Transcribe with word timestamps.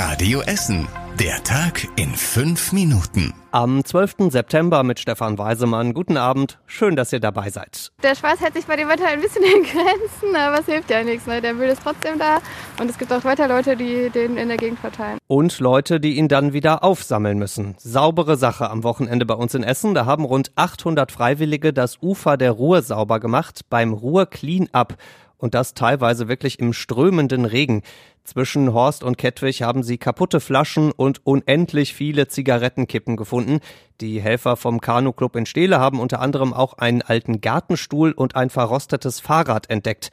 Radio 0.00 0.42
Essen. 0.42 0.86
Der 1.18 1.42
Tag 1.42 1.88
in 1.96 2.14
fünf 2.14 2.72
Minuten. 2.72 3.34
Am 3.50 3.84
12. 3.84 4.30
September 4.30 4.84
mit 4.84 5.00
Stefan 5.00 5.38
Weisemann. 5.38 5.92
Guten 5.92 6.16
Abend. 6.16 6.60
Schön, 6.66 6.94
dass 6.94 7.12
ihr 7.12 7.18
dabei 7.18 7.50
seid. 7.50 7.90
Der 8.04 8.14
Spaß 8.14 8.40
hält 8.40 8.54
sich 8.54 8.66
bei 8.66 8.76
dem 8.76 8.88
Wetter 8.88 9.08
ein 9.08 9.20
bisschen 9.20 9.42
in 9.42 9.64
Grenzen, 9.64 10.36
aber 10.36 10.60
es 10.60 10.66
hilft 10.66 10.88
ja 10.88 11.02
nichts. 11.02 11.26
Ne? 11.26 11.42
Der 11.42 11.52
Müll 11.52 11.68
ist 11.68 11.82
trotzdem 11.82 12.16
da 12.16 12.38
und 12.80 12.88
es 12.88 12.96
gibt 12.96 13.12
auch 13.12 13.24
weiter 13.24 13.48
Leute, 13.48 13.76
die 13.76 14.08
den 14.10 14.36
in 14.36 14.46
der 14.46 14.56
Gegend 14.56 14.78
verteilen. 14.78 15.18
Und 15.26 15.58
Leute, 15.58 15.98
die 15.98 16.16
ihn 16.16 16.28
dann 16.28 16.52
wieder 16.52 16.84
aufsammeln 16.84 17.36
müssen. 17.36 17.74
Saubere 17.78 18.36
Sache 18.36 18.70
am 18.70 18.84
Wochenende 18.84 19.26
bei 19.26 19.34
uns 19.34 19.56
in 19.56 19.64
Essen. 19.64 19.96
Da 19.96 20.06
haben 20.06 20.24
rund 20.24 20.52
800 20.54 21.10
Freiwillige 21.10 21.72
das 21.72 22.00
Ufer 22.00 22.36
der 22.36 22.52
Ruhr 22.52 22.82
sauber 22.82 23.18
gemacht 23.18 23.62
beim 23.68 23.92
Ruhr 23.92 24.26
Clean 24.26 24.68
Up 24.70 24.96
und 25.38 25.54
das 25.54 25.74
teilweise 25.74 26.28
wirklich 26.28 26.58
im 26.58 26.72
strömenden 26.72 27.44
Regen. 27.44 27.82
Zwischen 28.24 28.74
Horst 28.74 29.02
und 29.02 29.16
Kettwig 29.16 29.62
haben 29.62 29.82
sie 29.82 29.96
kaputte 29.96 30.40
Flaschen 30.40 30.92
und 30.92 31.24
unendlich 31.24 31.94
viele 31.94 32.28
Zigarettenkippen 32.28 33.16
gefunden. 33.16 33.60
Die 34.02 34.20
Helfer 34.20 34.56
vom 34.56 34.82
Kanu-Club 34.82 35.34
in 35.36 35.46
Steele 35.46 35.80
haben 35.80 35.98
unter 35.98 36.20
anderem 36.20 36.52
auch 36.52 36.74
einen 36.74 37.00
alten 37.00 37.40
Gartenstuhl 37.40 38.12
und 38.12 38.36
ein 38.36 38.50
verrostetes 38.50 39.20
Fahrrad 39.20 39.70
entdeckt. 39.70 40.10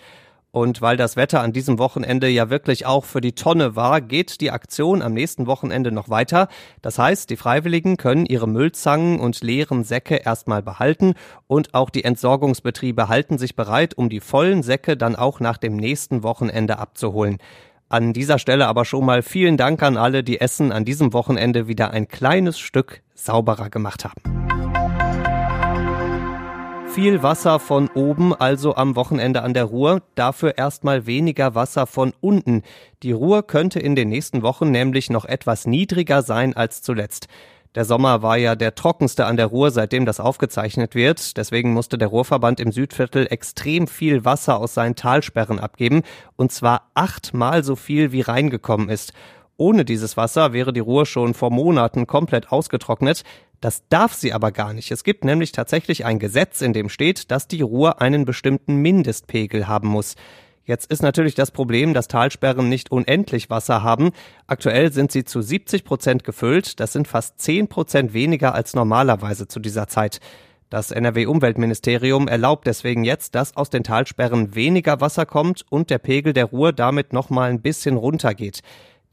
Und 0.55 0.81
weil 0.81 0.95
das 0.95 1.17
Wetter 1.17 1.41
an 1.41 1.51
diesem 1.51 1.79
Wochenende 1.79 2.29
ja 2.29 2.49
wirklich 2.49 2.85
auch 2.85 3.03
für 3.03 3.19
die 3.19 3.33
Tonne 3.33 3.75
war, 3.75 3.99
geht 3.99 4.39
die 4.39 4.51
Aktion 4.51 5.01
am 5.01 5.11
nächsten 5.11 5.47
Wochenende 5.47 5.91
noch 5.91 6.07
weiter. 6.07 6.47
Das 6.81 6.97
heißt, 6.97 7.29
die 7.29 7.35
Freiwilligen 7.35 7.97
können 7.97 8.25
ihre 8.25 8.47
Müllzangen 8.47 9.19
und 9.19 9.41
leeren 9.43 9.83
Säcke 9.83 10.15
erstmal 10.15 10.63
behalten 10.63 11.15
und 11.47 11.73
auch 11.73 11.89
die 11.89 12.05
Entsorgungsbetriebe 12.05 13.09
halten 13.09 13.37
sich 13.37 13.57
bereit, 13.57 13.97
um 13.97 14.07
die 14.07 14.21
vollen 14.21 14.63
Säcke 14.63 14.95
dann 14.95 15.17
auch 15.17 15.41
nach 15.41 15.57
dem 15.57 15.75
nächsten 15.75 16.23
Wochenende 16.23 16.79
abzuholen. 16.79 17.39
An 17.89 18.13
dieser 18.13 18.39
Stelle 18.39 18.67
aber 18.67 18.85
schon 18.85 19.05
mal 19.05 19.23
vielen 19.23 19.57
Dank 19.57 19.83
an 19.83 19.97
alle, 19.97 20.23
die 20.23 20.39
Essen 20.39 20.71
an 20.71 20.85
diesem 20.85 21.11
Wochenende 21.11 21.67
wieder 21.67 21.91
ein 21.91 22.07
kleines 22.07 22.59
Stück 22.59 23.01
sauberer 23.13 23.69
gemacht 23.69 24.05
haben. 24.05 24.34
Viel 26.95 27.21
Wasser 27.23 27.59
von 27.59 27.89
oben, 27.89 28.33
also 28.33 28.77
am 28.77 28.95
Wochenende 28.95 29.41
an 29.41 29.53
der 29.53 29.65
Ruhr, 29.65 30.01
dafür 30.15 30.57
erstmal 30.57 31.05
weniger 31.05 31.53
Wasser 31.53 31.87
von 31.87 32.13
unten. 32.21 32.61
Die 33.03 33.11
Ruhr 33.11 33.45
könnte 33.45 33.81
in 33.81 33.97
den 33.97 34.07
nächsten 34.07 34.43
Wochen 34.43 34.71
nämlich 34.71 35.09
noch 35.09 35.25
etwas 35.25 35.67
niedriger 35.67 36.21
sein 36.21 36.55
als 36.55 36.81
zuletzt. 36.81 37.27
Der 37.75 37.83
Sommer 37.83 38.21
war 38.21 38.37
ja 38.37 38.55
der 38.55 38.75
trockenste 38.75 39.25
an 39.25 39.35
der 39.35 39.47
Ruhr, 39.47 39.71
seitdem 39.71 40.05
das 40.05 40.21
aufgezeichnet 40.21 40.95
wird. 40.95 41.35
Deswegen 41.35 41.73
musste 41.73 41.97
der 41.97 42.07
Ruhrverband 42.07 42.61
im 42.61 42.71
Südviertel 42.71 43.27
extrem 43.29 43.87
viel 43.87 44.23
Wasser 44.23 44.57
aus 44.57 44.73
seinen 44.73 44.95
Talsperren 44.95 45.59
abgeben. 45.59 46.01
Und 46.37 46.53
zwar 46.53 46.91
achtmal 46.93 47.65
so 47.65 47.75
viel, 47.75 48.13
wie 48.13 48.21
reingekommen 48.21 48.87
ist. 48.87 49.11
Ohne 49.57 49.85
dieses 49.85 50.17
Wasser 50.17 50.51
wäre 50.51 50.73
die 50.73 50.81
Ruhr 50.81 51.05
schon 51.05 51.33
vor 51.33 51.49
Monaten 51.49 52.07
komplett 52.07 52.51
ausgetrocknet. 52.51 53.23
Das 53.61 53.87
darf 53.87 54.13
sie 54.13 54.33
aber 54.33 54.51
gar 54.51 54.73
nicht. 54.73 54.91
Es 54.91 55.03
gibt 55.03 55.23
nämlich 55.23 55.53
tatsächlich 55.53 56.05
ein 56.05 56.19
Gesetz, 56.19 56.61
in 56.61 56.73
dem 56.73 56.89
steht, 56.89 57.31
dass 57.31 57.47
die 57.47 57.61
Ruhr 57.61 58.01
einen 58.01 58.25
bestimmten 58.25 58.75
Mindestpegel 58.77 59.67
haben 59.67 59.87
muss. 59.87 60.15
Jetzt 60.65 60.91
ist 60.91 61.03
natürlich 61.03 61.35
das 61.35 61.51
Problem, 61.51 61.93
dass 61.93 62.07
Talsperren 62.07 62.67
nicht 62.67 62.91
unendlich 62.91 63.49
Wasser 63.49 63.83
haben. 63.83 64.11
Aktuell 64.47 64.91
sind 64.91 65.11
sie 65.11 65.23
zu 65.23 65.41
70 65.41 65.85
Prozent 65.85 66.23
gefüllt. 66.23 66.79
Das 66.79 66.91
sind 66.91 67.07
fast 67.07 67.39
10 67.39 67.67
Prozent 67.67 68.13
weniger 68.13 68.55
als 68.55 68.73
normalerweise 68.73 69.47
zu 69.47 69.59
dieser 69.59 69.87
Zeit. 69.87 70.19
Das 70.71 70.89
NRW-Umweltministerium 70.89 72.27
erlaubt 72.27 72.65
deswegen 72.65 73.03
jetzt, 73.03 73.35
dass 73.35 73.55
aus 73.55 73.69
den 73.69 73.83
Talsperren 73.83 74.55
weniger 74.55 74.99
Wasser 74.99 75.27
kommt 75.27 75.63
und 75.69 75.91
der 75.91 75.99
Pegel 75.99 76.33
der 76.33 76.45
Ruhr 76.45 76.73
damit 76.73 77.13
nochmal 77.13 77.51
ein 77.51 77.61
bisschen 77.61 77.95
runtergeht. 77.95 78.61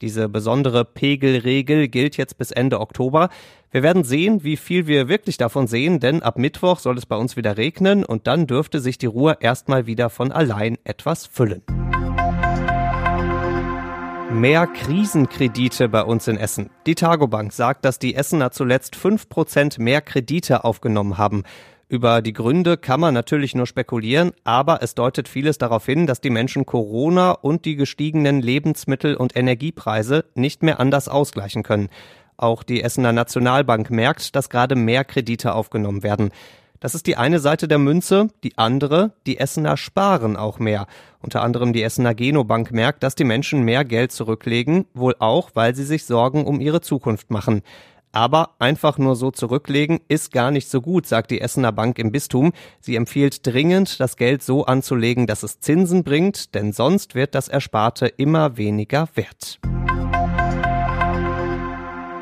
Diese 0.03 0.27
besondere 0.27 0.83
Pegelregel 0.83 1.87
gilt 1.87 2.17
jetzt 2.17 2.37
bis 2.37 2.51
Ende 2.51 2.81
Oktober. 2.81 3.29
Wir 3.71 3.83
werden 3.83 4.03
sehen, 4.03 4.43
wie 4.43 4.57
viel 4.57 4.85
wir 4.85 5.07
wirklich 5.07 5.37
davon 5.37 5.65
sehen, 5.65 6.01
denn 6.01 6.21
ab 6.21 6.37
Mittwoch 6.37 6.79
soll 6.79 6.97
es 6.97 7.05
bei 7.05 7.15
uns 7.15 7.37
wieder 7.37 7.55
regnen 7.55 8.03
und 8.03 8.27
dann 8.27 8.45
dürfte 8.45 8.81
sich 8.81 8.97
die 8.97 9.05
Ruhr 9.05 9.41
erstmal 9.41 9.87
wieder 9.87 10.09
von 10.09 10.33
allein 10.33 10.77
etwas 10.83 11.25
füllen. 11.25 11.61
Mehr 14.33 14.65
Krisenkredite 14.65 15.89
bei 15.89 16.03
uns 16.03 16.27
in 16.27 16.37
Essen. 16.37 16.71
Die 16.87 16.95
Targobank 16.95 17.53
sagt, 17.53 17.85
dass 17.85 17.99
die 17.99 18.15
Essener 18.15 18.49
zuletzt 18.49 18.95
fünf 18.95 19.29
Prozent 19.29 19.77
mehr 19.77 20.01
Kredite 20.01 20.63
aufgenommen 20.63 21.19
haben. 21.19 21.43
Über 21.87 22.23
die 22.23 22.33
Gründe 22.33 22.77
kann 22.77 22.99
man 22.99 23.13
natürlich 23.13 23.53
nur 23.53 23.67
spekulieren, 23.67 24.31
aber 24.43 24.81
es 24.81 24.95
deutet 24.95 25.27
vieles 25.27 25.59
darauf 25.59 25.85
hin, 25.85 26.07
dass 26.07 26.19
die 26.19 26.31
Menschen 26.31 26.65
Corona 26.65 27.31
und 27.31 27.65
die 27.65 27.75
gestiegenen 27.75 28.41
Lebensmittel- 28.41 29.15
und 29.15 29.37
Energiepreise 29.37 30.25
nicht 30.33 30.63
mehr 30.63 30.79
anders 30.79 31.07
ausgleichen 31.07 31.61
können. 31.61 31.89
Auch 32.35 32.63
die 32.63 32.81
Essener 32.81 33.13
Nationalbank 33.13 33.91
merkt, 33.91 34.35
dass 34.35 34.49
gerade 34.49 34.75
mehr 34.75 35.05
Kredite 35.05 35.53
aufgenommen 35.53 36.01
werden. 36.01 36.31
Das 36.83 36.95
ist 36.95 37.07
die 37.07 37.15
eine 37.15 37.39
Seite 37.39 37.69
der 37.69 37.77
Münze, 37.77 38.27
die 38.43 38.57
andere, 38.57 39.13
die 39.25 39.37
Essener 39.37 39.77
sparen 39.77 40.35
auch 40.35 40.59
mehr. 40.59 40.85
Unter 41.21 41.41
anderem 41.41 41.71
die 41.71 41.81
Essener 41.81 42.13
Genobank 42.13 42.73
merkt, 42.73 43.03
dass 43.03 43.15
die 43.15 43.23
Menschen 43.23 43.63
mehr 43.63 43.85
Geld 43.85 44.11
zurücklegen, 44.11 44.83
wohl 44.93 45.15
auch, 45.19 45.51
weil 45.53 45.75
sie 45.75 45.85
sich 45.85 46.03
Sorgen 46.03 46.43
um 46.45 46.59
ihre 46.59 46.81
Zukunft 46.81 47.31
machen. 47.31 47.61
Aber 48.11 48.49
einfach 48.59 48.97
nur 48.97 49.15
so 49.15 49.31
zurücklegen 49.31 50.01
ist 50.09 50.33
gar 50.33 50.51
nicht 50.51 50.67
so 50.67 50.81
gut, 50.81 51.07
sagt 51.07 51.31
die 51.31 51.39
Essener 51.39 51.71
Bank 51.71 51.99
im 51.99 52.11
Bistum. 52.11 52.51
Sie 52.81 52.97
empfiehlt 52.97 53.47
dringend, 53.47 54.01
das 54.01 54.17
Geld 54.17 54.43
so 54.43 54.65
anzulegen, 54.65 55.25
dass 55.25 55.43
es 55.43 55.61
Zinsen 55.61 56.03
bringt, 56.03 56.53
denn 56.53 56.73
sonst 56.73 57.15
wird 57.15 57.33
das 57.33 57.47
Ersparte 57.47 58.07
immer 58.07 58.57
weniger 58.57 59.07
wert. 59.15 59.61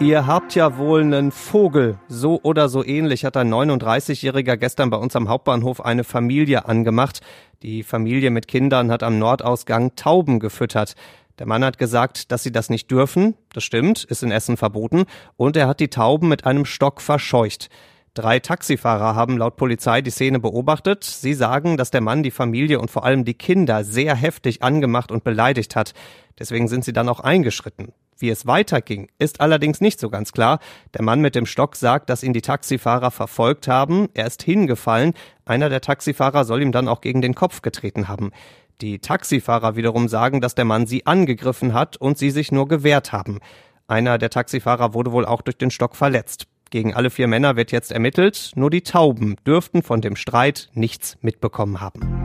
Ihr 0.02 0.26
habt 0.26 0.56
ja 0.56 0.78
wohl 0.78 1.02
einen 1.02 1.32
Vogel. 1.32 2.00
So 2.08 2.40
oder 2.42 2.70
so 2.70 2.84
ähnlich 2.84 3.24
hat 3.24 3.38
ein 3.38 3.54
39-Jähriger 3.54 4.58
gestern 4.58 4.90
bei 4.90 4.98
uns 4.98 5.16
am 5.16 5.30
Hauptbahnhof 5.30 5.80
eine 5.86 6.04
Familie 6.04 6.66
angemacht. 6.66 7.22
Die 7.62 7.84
Familie 7.84 8.32
mit 8.32 8.48
Kindern 8.48 8.90
hat 8.90 9.04
am 9.04 9.20
Nordausgang 9.20 9.94
Tauben 9.96 10.40
gefüttert. 10.40 10.96
Der 11.38 11.46
Mann 11.46 11.64
hat 11.64 11.78
gesagt, 11.78 12.32
dass 12.32 12.42
sie 12.42 12.52
das 12.52 12.72
nicht 12.72 12.90
dürfen. 12.90 13.36
Das 13.54 13.64
stimmt, 13.64 14.04
ist 14.04 14.24
in 14.24 14.32
Essen 14.32 14.58
verboten. 14.58 15.06
Und 15.38 15.56
er 15.56 15.68
hat 15.68 15.80
die 15.80 15.90
Tauben 15.90 16.30
mit 16.30 16.48
einem 16.48 16.66
Stock 16.66 17.00
verscheucht. 17.00 17.70
Drei 18.16 18.40
Taxifahrer 18.40 19.14
haben 19.14 19.38
laut 19.38 19.56
Polizei 19.56 20.02
die 20.02 20.10
Szene 20.10 20.40
beobachtet. 20.40 21.04
Sie 21.04 21.36
sagen, 21.36 21.78
dass 21.78 21.92
der 21.92 22.02
Mann 22.02 22.24
die 22.24 22.32
Familie 22.32 22.80
und 22.80 22.90
vor 22.90 23.06
allem 23.06 23.24
die 23.24 23.36
Kinder 23.36 23.84
sehr 23.84 24.16
heftig 24.16 24.64
angemacht 24.64 25.12
und 25.12 25.24
beleidigt 25.24 25.76
hat. 25.76 25.94
Deswegen 26.40 26.68
sind 26.68 26.84
sie 26.86 26.92
dann 26.92 27.08
auch 27.08 27.20
eingeschritten. 27.20 27.94
Wie 28.22 28.30
es 28.30 28.46
weiterging, 28.46 29.08
ist 29.18 29.42
allerdings 29.42 29.82
nicht 29.82 30.00
so 30.00 30.10
ganz 30.10 30.32
klar. 30.32 30.60
Der 30.94 31.04
Mann 31.04 31.22
mit 31.22 31.34
dem 31.34 31.48
Stock 31.48 31.76
sagt, 31.76 32.10
dass 32.10 32.22
ihn 32.24 32.34
die 32.34 32.44
Taxifahrer 32.44 33.10
verfolgt 33.10 33.68
haben. 33.68 34.10
Er 34.14 34.28
ist 34.28 34.44
hingefallen. 34.44 35.14
Einer 35.44 35.70
der 35.70 35.82
Taxifahrer 35.82 36.46
soll 36.46 36.62
ihm 36.62 36.72
dann 36.72 36.88
auch 36.88 37.02
gegen 37.02 37.22
den 37.22 37.34
Kopf 37.34 37.64
getreten 37.64 38.08
haben. 38.08 38.32
Die 38.80 39.00
Taxifahrer 39.00 39.76
wiederum 39.76 40.08
sagen, 40.08 40.40
dass 40.40 40.56
der 40.56 40.66
Mann 40.66 40.86
sie 40.86 41.06
angegriffen 41.08 41.74
hat 41.74 41.98
und 41.98 42.18
sie 42.18 42.30
sich 42.30 42.52
nur 42.52 42.68
gewehrt 42.68 43.12
haben. 43.12 43.40
Einer 43.88 44.20
der 44.20 44.30
Taxifahrer 44.30 44.94
wurde 44.94 45.12
wohl 45.12 45.26
auch 45.26 45.42
durch 45.42 45.58
den 45.58 45.72
Stock 45.72 45.96
verletzt. 45.96 46.46
Gegen 46.70 46.94
alle 46.94 47.10
vier 47.10 47.28
Männer 47.28 47.56
wird 47.56 47.72
jetzt 47.72 47.92
ermittelt, 47.92 48.52
nur 48.56 48.70
die 48.70 48.82
Tauben 48.82 49.36
dürften 49.46 49.82
von 49.84 50.00
dem 50.00 50.16
Streit 50.16 50.70
nichts 50.74 51.18
mitbekommen 51.22 51.82
haben. 51.82 52.21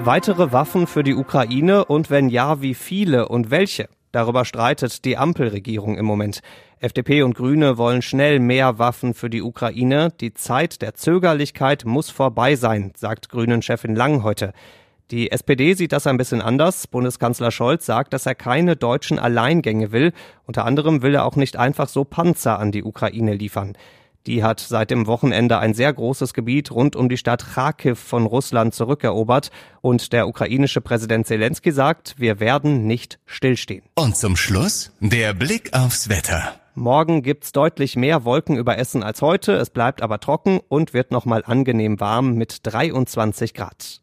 Weitere 0.00 0.52
Waffen 0.52 0.86
für 0.86 1.02
die 1.02 1.14
Ukraine 1.14 1.84
und 1.84 2.08
wenn 2.08 2.28
ja, 2.28 2.62
wie 2.62 2.74
viele 2.74 3.28
und 3.28 3.50
welche? 3.50 3.88
Darüber 4.12 4.44
streitet 4.44 5.04
die 5.04 5.18
Ampelregierung 5.18 5.98
im 5.98 6.06
Moment. 6.06 6.40
FDP 6.78 7.22
und 7.22 7.34
Grüne 7.34 7.76
wollen 7.76 8.00
schnell 8.00 8.38
mehr 8.38 8.78
Waffen 8.78 9.12
für 9.12 9.28
die 9.28 9.42
Ukraine. 9.42 10.12
Die 10.20 10.32
Zeit 10.32 10.80
der 10.80 10.94
Zögerlichkeit 10.94 11.84
muss 11.84 12.10
vorbei 12.10 12.54
sein, 12.54 12.92
sagt 12.96 13.28
Grünen-Chefin 13.28 13.96
Lang 13.96 14.22
heute. 14.22 14.52
Die 15.10 15.32
SPD 15.32 15.74
sieht 15.74 15.92
das 15.92 16.06
ein 16.06 16.16
bisschen 16.16 16.42
anders. 16.42 16.86
Bundeskanzler 16.86 17.50
Scholz 17.50 17.84
sagt, 17.84 18.12
dass 18.12 18.26
er 18.26 18.34
keine 18.34 18.76
deutschen 18.76 19.18
Alleingänge 19.18 19.90
will. 19.90 20.12
Unter 20.46 20.64
anderem 20.64 21.02
will 21.02 21.14
er 21.14 21.24
auch 21.24 21.36
nicht 21.36 21.56
einfach 21.56 21.88
so 21.88 22.04
Panzer 22.04 22.58
an 22.58 22.72
die 22.72 22.84
Ukraine 22.84 23.34
liefern. 23.34 23.76
Die 24.28 24.42
hat 24.42 24.60
seit 24.60 24.90
dem 24.90 25.06
Wochenende 25.06 25.58
ein 25.58 25.72
sehr 25.72 25.90
großes 25.90 26.34
Gebiet 26.34 26.70
rund 26.70 26.96
um 26.96 27.08
die 27.08 27.16
Stadt 27.16 27.46
Kharkiv 27.54 27.98
von 27.98 28.26
Russland 28.26 28.74
zurückerobert. 28.74 29.50
Und 29.80 30.12
der 30.12 30.28
ukrainische 30.28 30.82
Präsident 30.82 31.26
Zelensky 31.26 31.72
sagt, 31.72 32.16
wir 32.18 32.38
werden 32.38 32.86
nicht 32.86 33.18
stillstehen. 33.24 33.84
Und 33.94 34.18
zum 34.18 34.36
Schluss 34.36 34.92
der 35.00 35.32
Blick 35.32 35.72
aufs 35.72 36.10
Wetter. 36.10 36.56
Morgen 36.74 37.22
gibt's 37.22 37.52
deutlich 37.52 37.96
mehr 37.96 38.26
Wolken 38.26 38.58
über 38.58 38.76
Essen 38.76 39.02
als 39.02 39.22
heute. 39.22 39.54
Es 39.54 39.70
bleibt 39.70 40.02
aber 40.02 40.20
trocken 40.20 40.60
und 40.68 40.92
wird 40.92 41.10
nochmal 41.10 41.42
angenehm 41.46 41.98
warm 41.98 42.34
mit 42.34 42.66
23 42.66 43.54
Grad. 43.54 44.02